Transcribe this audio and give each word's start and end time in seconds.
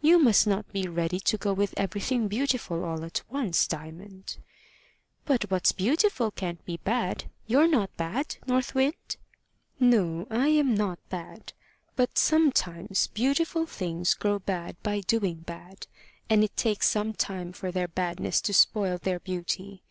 "You 0.00 0.20
must 0.20 0.46
not 0.46 0.72
be 0.72 0.86
ready 0.86 1.18
to 1.18 1.36
go 1.36 1.52
with 1.52 1.74
everything 1.76 2.28
beautiful 2.28 2.84
all 2.84 3.04
at 3.04 3.22
once, 3.28 3.66
Diamond." 3.66 4.36
"But 5.24 5.50
what's 5.50 5.72
beautiful 5.72 6.30
can't 6.30 6.64
be 6.64 6.76
bad. 6.76 7.24
You're 7.48 7.66
not 7.66 7.90
bad, 7.96 8.36
North 8.46 8.76
Wind?" 8.76 9.16
"No; 9.80 10.28
I'm 10.30 10.76
not 10.76 11.00
bad. 11.08 11.52
But 11.96 12.16
sometimes 12.16 13.08
beautiful 13.08 13.66
things 13.66 14.14
grow 14.14 14.38
bad 14.38 14.80
by 14.84 15.00
doing 15.00 15.38
bad, 15.40 15.88
and 16.30 16.44
it 16.44 16.56
takes 16.56 16.88
some 16.88 17.12
time 17.12 17.52
for 17.52 17.72
their 17.72 17.88
badness 17.88 18.40
to 18.42 18.54
spoil 18.54 18.98
their 18.98 19.18
beauty. 19.18 19.82